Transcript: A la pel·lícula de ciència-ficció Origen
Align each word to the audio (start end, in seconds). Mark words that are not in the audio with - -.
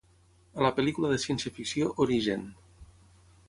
A 0.61 0.63
la 0.67 0.71
pel·lícula 0.79 1.11
de 1.11 1.21
ciència-ficció 1.25 1.93
Origen 2.07 2.51